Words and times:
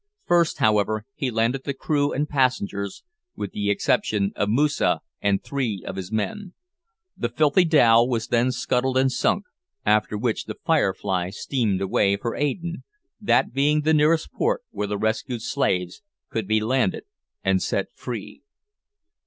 First 0.25 0.57
however, 0.57 1.05
he 1.13 1.29
landed 1.29 1.63
the 1.63 1.75
crew 1.75 2.11
and 2.11 2.27
passengers, 2.27 3.03
with 3.35 3.51
the 3.51 3.69
exception 3.69 4.31
of 4.35 4.49
Moosa 4.49 5.01
and 5.21 5.43
three 5.43 5.83
of 5.85 5.95
his 5.95 6.11
men. 6.11 6.55
The 7.15 7.29
filthy 7.29 7.65
dhow 7.65 8.03
was 8.03 8.29
then 8.29 8.51
scuttled 8.51 8.97
and 8.97 9.11
sunk, 9.11 9.43
after 9.85 10.17
which 10.17 10.45
the 10.45 10.55
`Firefly' 10.55 11.33
steamed 11.35 11.81
away 11.81 12.17
for 12.17 12.33
Aden, 12.35 12.83
that 13.21 13.53
being 13.53 13.81
the 13.81 13.93
nearest 13.93 14.31
port 14.31 14.63
where 14.71 14.87
the 14.87 14.97
rescued 14.97 15.43
slaves 15.43 16.01
could 16.31 16.47
be 16.47 16.61
landed 16.61 17.03
and 17.43 17.61
set 17.61 17.89
free. 17.93 18.41